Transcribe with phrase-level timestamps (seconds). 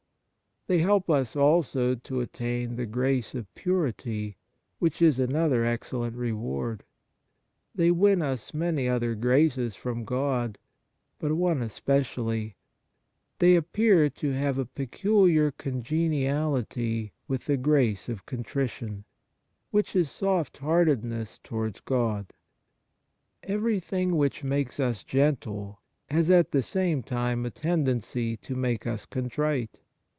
[0.67, 4.37] They help us also to attain the grace of purity,
[4.77, 6.83] which is another excellent reward.
[7.73, 10.59] They wdn us 76 Kindness many other graces from God;
[11.17, 12.55] but one especially:
[13.39, 19.03] they appear to have a peculiar congeniality with the grace of contrition,
[19.71, 22.31] which is softheartedness towards God.
[23.41, 25.81] Everything which makes us gentle
[26.11, 29.79] has at the same time a tendency to make us con trite.